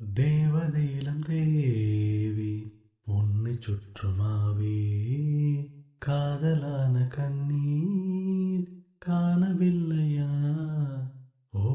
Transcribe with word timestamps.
தேவதையிலம் 0.00 1.22
தேவி 1.26 2.52
உன்னை 3.04 3.58
சுற்றுமாவே 3.58 4.78
காதலான 5.98 7.08
கண்ணீர் 7.08 8.68
காணவில்லையா? 9.06 10.30
ஓ 11.52 11.72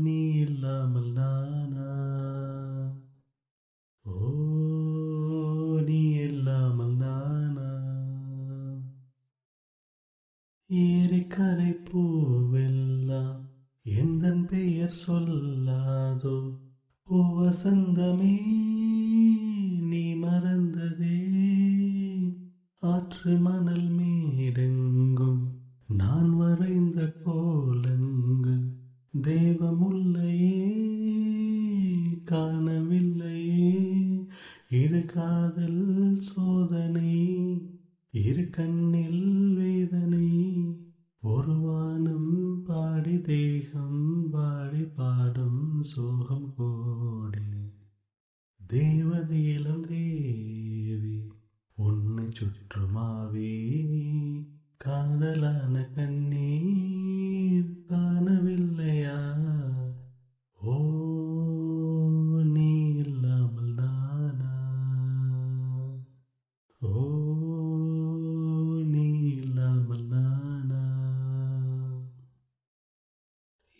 நீ 0.00 0.30
இல்லாமல் 0.32 1.12
நானா? 1.12 1.90
ஓ 4.04 4.32
நீ 5.86 6.10
இல்லாமல் 6.10 6.96
நானா? 6.96 7.70
ஏரிக்கரை 10.70 11.72
பூவெல்லாம் 11.90 13.40
எந்தன் 13.84 14.44
பெயர் 14.44 14.94
சொல்லாதோ 15.06 16.56
ஓ 17.04 17.20
வசந்தமே 17.38 18.44
நீ 19.80 20.14
மறந்ததே. 20.14 21.18
ஆற்று 22.78 23.36
மணல் 23.36 23.90
மேடெங்கும் 23.90 25.40
நான் 25.88 26.36
வரைந்த 26.36 27.12
கோலங்கள் 27.24 28.64
தெய்வமுல்லையே 29.22 30.60
காணவில்லையே. 32.24 33.76
இது 34.70 35.04
காதல் 35.04 36.16
சோதனை 36.20 37.14
இரு 38.10 38.50
கண்ணில் 38.50 39.54
வேதனை 39.54 40.31
பாடி 43.22 43.34
தேகம் 43.34 44.30
பாடி 44.30 44.84
பாடும் 44.84 45.82
சோகம் 45.82 46.54
கோடி. 46.56 47.40
தேவதையிலம் 48.68 49.80
தேவி 49.80 51.32
உன்னை 51.74 52.24
சுற்றுமாவே 52.24 53.54
காதலான 54.76 55.88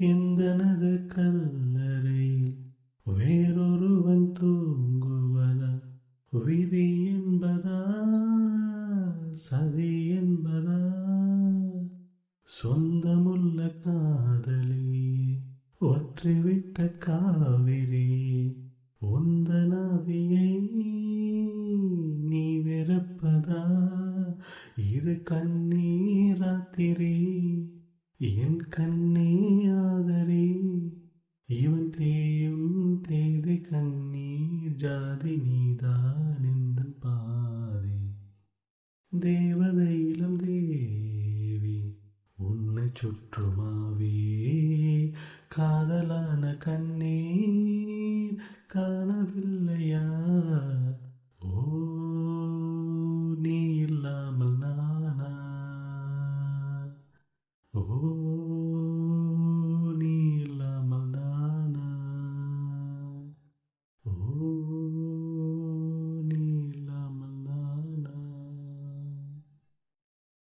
எந்தனது 0.00 1.06
கல்லறையில் 1.06 2.54
வேறொருவன் 3.06 4.32
தூங்குவதா? 4.40 5.80
விதி 6.30 7.14
என்பதா? 7.14 7.80
சதி 9.30 10.10
என்பதா? 10.10 10.80
சொந்தமுள்ள 12.62 13.70
காதலியே 13.84 15.38
ஒற்றிவிட்ட 15.80 16.98
காவிரி 16.98 18.08
உந்தனாவியை 19.02 20.60
நீ 22.20 22.58
வெறுப்பதா? 22.58 23.62
இது 24.76 25.22
கண்ணீராத்திரி 25.30 27.16
என் 28.20 28.68
கண்ணே 28.68 29.66
ஆதரே 29.66 30.60
இவன் 31.46 31.90
தேயும் 31.90 33.00
தேதி 33.00 33.60
கண்ணீர் 33.60 34.74
ஜாதி 34.74 35.36
நீதான் 35.36 36.36
இந்த 36.42 36.82
பாதி. 37.00 37.98
தேவதையிலம் 39.20 40.36
தேவி 40.36 41.98
உன்னை 42.36 42.84
சுற்றுமாவே. 42.84 44.26
காதலான 45.48 46.56
கண்ணீர் 46.56 48.36
காணவில்லையா? 48.74 50.16
哦。 57.74 58.17